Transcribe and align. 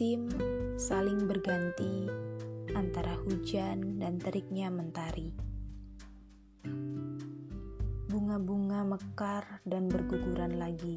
Musim 0.00 0.32
saling 0.80 1.28
berganti 1.28 2.08
antara 2.72 3.20
hujan 3.20 4.00
dan 4.00 4.16
teriknya 4.16 4.72
mentari. 4.72 5.28
Bunga-bunga 8.08 8.80
mekar 8.80 9.60
dan 9.68 9.92
berguguran 9.92 10.56
lagi. 10.56 10.96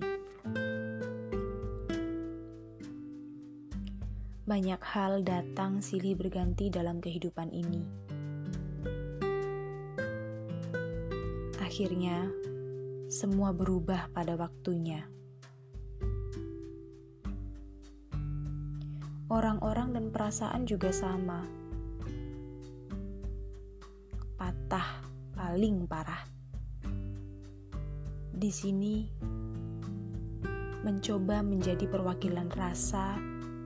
Banyak 4.47 4.79
hal 4.79 5.27
datang 5.27 5.83
silih 5.83 6.15
berganti 6.15 6.71
dalam 6.71 7.03
kehidupan 7.03 7.51
ini. 7.51 7.83
Akhirnya, 11.59 12.31
semua 13.11 13.51
berubah 13.51 14.07
pada 14.15 14.39
waktunya. 14.39 15.03
Orang-orang 19.33 19.97
dan 19.97 20.05
perasaan 20.13 20.69
juga 20.69 20.93
sama. 20.93 21.41
Patah 24.37 25.09
paling 25.33 25.89
parah. 25.89 26.21
Di 28.29 28.51
sini 28.53 29.09
mencoba 30.85 31.41
menjadi 31.41 31.89
perwakilan 31.89 32.53
rasa 32.53 33.17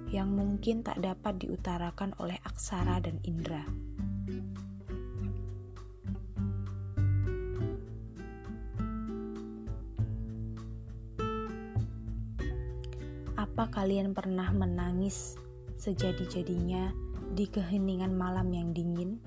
yang 0.08 0.32
mungkin 0.32 0.88
tak 0.88 1.04
dapat 1.04 1.44
diutarakan 1.44 2.16
oleh 2.24 2.40
aksara 2.48 3.04
dan 3.04 3.20
indera. 3.28 3.68
Apa 13.36 13.74
kalian 13.74 14.14
pernah 14.14 14.54
menangis 14.54 15.47
sejadi-jadinya 15.88 16.92
di 17.32 17.48
keheningan 17.48 18.12
malam 18.12 18.52
yang 18.52 18.76
dingin, 18.76 19.24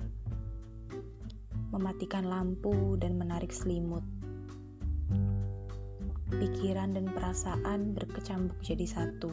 mematikan 1.72 2.28
lampu 2.28 3.00
dan 3.00 3.16
menarik 3.16 3.48
selimut. 3.48 4.04
Pikiran 6.28 6.92
dan 6.92 7.08
perasaan 7.16 7.96
berkecambuk 7.96 8.60
jadi 8.60 8.84
satu. 8.84 9.32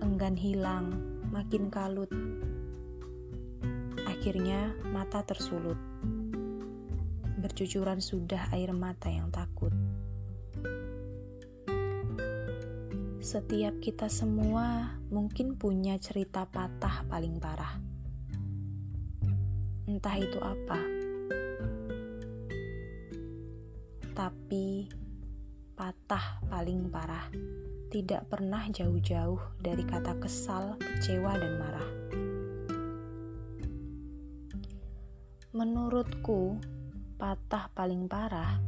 Enggan 0.00 0.40
hilang, 0.40 0.96
makin 1.28 1.68
kalut. 1.68 2.08
Akhirnya 4.08 4.72
mata 4.96 5.20
tersulut. 5.28 5.76
Bercucuran 7.36 8.00
sudah 8.00 8.48
air 8.56 8.72
mata 8.72 9.12
yang 9.12 9.28
takut. 9.28 9.76
Setiap 13.22 13.78
kita 13.78 14.10
semua 14.10 14.98
mungkin 15.06 15.54
punya 15.54 15.94
cerita 16.02 16.42
patah 16.42 17.06
paling 17.06 17.38
parah. 17.38 17.78
Entah 19.86 20.16
itu 20.18 20.42
apa. 20.42 20.82
Tapi 24.10 24.90
patah 25.78 26.42
paling 26.50 26.90
parah 26.90 27.30
tidak 27.94 28.26
pernah 28.26 28.66
jauh-jauh 28.66 29.38
dari 29.62 29.86
kata 29.86 30.18
kesal, 30.18 30.74
kecewa, 30.82 31.38
dan 31.38 31.62
marah. 31.62 31.88
Menurutku, 35.54 36.58
patah 37.22 37.70
paling 37.70 38.10
parah 38.10 38.58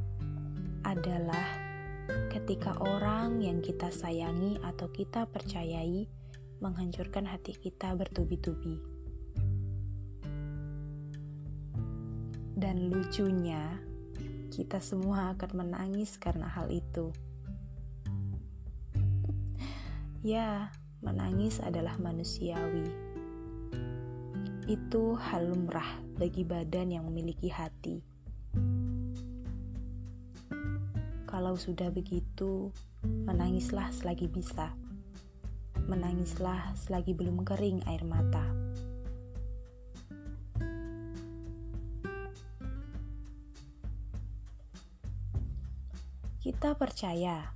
adalah 0.86 1.64
ketika 2.28 2.77
orang 2.83 3.41
yang 3.41 3.65
kita 3.65 3.88
sayangi 3.88 4.60
atau 4.60 4.92
kita 4.92 5.25
percayai 5.28 6.04
menghancurkan 6.60 7.25
hati 7.25 7.56
kita 7.56 7.97
bertubi-tubi. 7.97 8.81
Dan 12.54 12.88
lucunya, 12.88 13.81
kita 14.54 14.78
semua 14.78 15.34
akan 15.34 15.50
menangis 15.66 16.16
karena 16.16 16.47
hal 16.47 16.70
itu. 16.70 17.10
Ya, 20.25 20.72
menangis 21.04 21.60
adalah 21.60 21.98
manusiawi. 22.00 22.88
Itu 24.64 25.19
hal 25.20 25.53
lumrah 25.53 26.00
bagi 26.16 26.47
badan 26.47 26.97
yang 26.97 27.04
memiliki 27.04 27.53
hati 27.53 28.13
Kalau 31.34 31.59
sudah 31.59 31.91
begitu, 31.91 32.71
menangislah 33.03 33.91
selagi 33.91 34.31
bisa. 34.31 34.71
Menangislah 35.91 36.71
selagi 36.78 37.11
belum 37.11 37.43
kering 37.43 37.83
air 37.91 38.06
mata. 38.06 38.47
Kita 46.39 46.78
percaya 46.78 47.50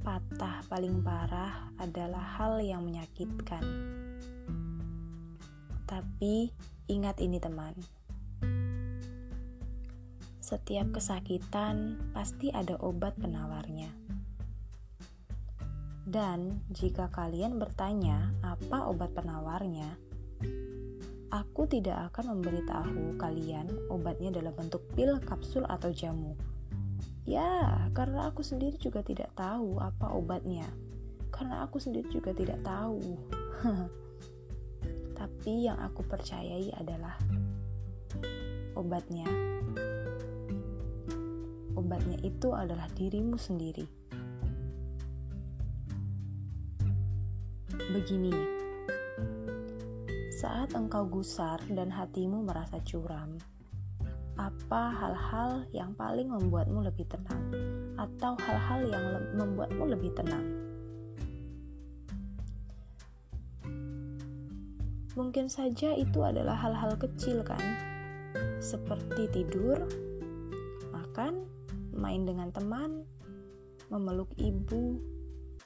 patah 0.00 0.64
paling 0.64 1.04
parah 1.04 1.68
adalah 1.76 2.40
hal 2.40 2.56
yang 2.64 2.88
menyakitkan. 2.88 3.60
Tapi 5.84 6.48
ingat 6.88 7.20
ini, 7.20 7.36
teman 7.36 7.99
setiap 10.40 10.96
kesakitan 10.96 12.00
pasti 12.16 12.48
ada 12.48 12.80
obat 12.80 13.12
penawarnya. 13.20 13.92
Dan 16.10 16.64
jika 16.72 17.12
kalian 17.12 17.60
bertanya 17.60 18.32
apa 18.40 18.88
obat 18.88 19.12
penawarnya, 19.12 19.94
aku 21.30 21.68
tidak 21.70 22.10
akan 22.10 22.34
memberitahu 22.40 23.20
kalian 23.20 23.68
obatnya 23.92 24.34
dalam 24.34 24.56
bentuk 24.56 24.82
pil, 24.96 25.20
kapsul, 25.22 25.62
atau 25.68 25.92
jamu. 25.92 26.34
Ya, 27.28 27.86
karena 27.94 28.32
aku 28.32 28.42
sendiri 28.42 28.74
juga 28.80 29.04
tidak 29.04 29.30
tahu 29.36 29.78
apa 29.78 30.08
obatnya. 30.10 30.66
Karena 31.30 31.62
aku 31.62 31.78
sendiri 31.78 32.10
juga 32.10 32.34
tidak 32.34 32.58
tahu. 32.66 33.14
Tapi 35.20 35.68
yang 35.68 35.78
aku 35.78 36.02
percayai 36.02 36.74
adalah 36.74 37.14
obatnya 38.74 39.28
obatnya 41.80 42.20
itu 42.20 42.52
adalah 42.52 42.84
dirimu 42.92 43.40
sendiri. 43.40 43.88
Begini, 47.90 48.30
saat 50.36 50.76
engkau 50.76 51.08
gusar 51.08 51.58
dan 51.72 51.90
hatimu 51.90 52.44
merasa 52.46 52.78
curam, 52.86 53.40
apa 54.38 54.82
hal-hal 54.94 55.66
yang 55.74 55.96
paling 55.98 56.30
membuatmu 56.30 56.86
lebih 56.86 57.08
tenang, 57.10 57.50
atau 57.98 58.38
hal-hal 58.46 58.80
yang 58.86 59.04
membuatmu 59.34 59.84
lebih 59.90 60.14
tenang? 60.14 60.46
Mungkin 65.18 65.50
saja 65.50 65.92
itu 65.98 66.22
adalah 66.22 66.54
hal-hal 66.54 66.94
kecil, 66.94 67.42
kan, 67.42 67.60
seperti 68.62 69.26
tidur, 69.34 69.82
makan, 70.94 71.49
main 72.00 72.24
dengan 72.24 72.48
teman, 72.48 73.04
memeluk 73.92 74.32
ibu, 74.40 74.96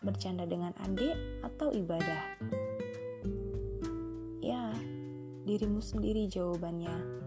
bercanda 0.02 0.42
dengan 0.44 0.74
adik, 0.82 1.14
atau 1.46 1.70
ibadah? 1.70 2.42
Ya, 4.42 4.74
dirimu 5.46 5.78
sendiri 5.78 6.26
jawabannya. 6.26 7.22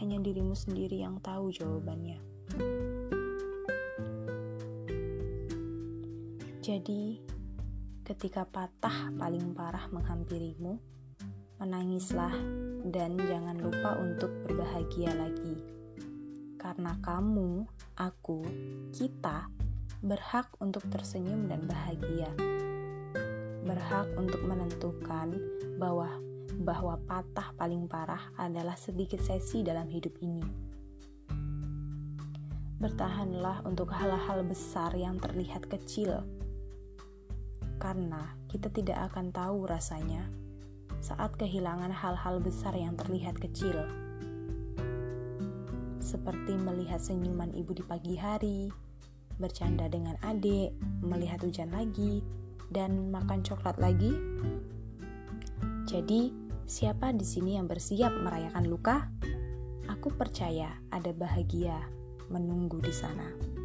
Hanya 0.00 0.16
dirimu 0.24 0.56
sendiri 0.56 1.04
yang 1.04 1.20
tahu 1.20 1.52
jawabannya. 1.52 2.16
Jadi, 6.64 7.20
ketika 8.08 8.48
patah 8.48 9.12
paling 9.20 9.52
parah 9.52 9.84
menghampirimu, 9.92 10.80
menangislah 11.60 12.32
dan 12.88 13.20
jangan 13.20 13.60
lupa 13.60 14.00
untuk 14.00 14.32
berbahagia 14.48 15.12
lagi 15.12 15.79
karena 16.60 16.92
kamu, 17.00 17.64
aku, 17.96 18.44
kita 18.92 19.48
berhak 20.04 20.52
untuk 20.60 20.84
tersenyum 20.92 21.48
dan 21.48 21.64
bahagia. 21.64 22.28
Berhak 23.64 24.12
untuk 24.20 24.44
menentukan 24.44 25.40
bahwa 25.80 26.20
bahwa 26.60 27.00
patah 27.08 27.56
paling 27.56 27.88
parah 27.88 28.20
adalah 28.36 28.76
sedikit 28.76 29.24
sesi 29.24 29.64
dalam 29.64 29.88
hidup 29.88 30.12
ini. 30.20 30.44
Bertahanlah 32.76 33.64
untuk 33.64 33.88
hal-hal 33.96 34.44
besar 34.44 34.92
yang 34.92 35.16
terlihat 35.16 35.64
kecil. 35.64 36.20
Karena 37.80 38.36
kita 38.52 38.68
tidak 38.68 39.08
akan 39.08 39.32
tahu 39.32 39.64
rasanya 39.64 40.28
saat 41.00 41.32
kehilangan 41.40 41.88
hal-hal 41.88 42.44
besar 42.44 42.76
yang 42.76 42.92
terlihat 42.92 43.40
kecil 43.40 43.88
seperti 46.10 46.58
melihat 46.58 46.98
senyuman 46.98 47.54
ibu 47.54 47.70
di 47.70 47.86
pagi 47.86 48.18
hari, 48.18 48.66
bercanda 49.38 49.86
dengan 49.86 50.18
adik, 50.26 50.74
melihat 51.06 51.38
hujan 51.46 51.70
lagi, 51.70 52.18
dan 52.74 53.14
makan 53.14 53.46
coklat 53.46 53.78
lagi? 53.78 54.10
Jadi, 55.86 56.34
siapa 56.66 57.14
di 57.14 57.22
sini 57.22 57.54
yang 57.54 57.70
bersiap 57.70 58.10
merayakan 58.10 58.66
luka? 58.66 59.06
Aku 59.86 60.10
percaya 60.10 60.74
ada 60.90 61.14
bahagia 61.14 61.78
menunggu 62.26 62.82
di 62.82 62.94
sana. 62.94 63.59